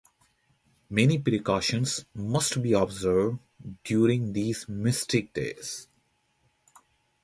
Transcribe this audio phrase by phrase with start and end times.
[0.89, 3.37] Many precautions must be observed
[3.83, 5.89] during these mystic days.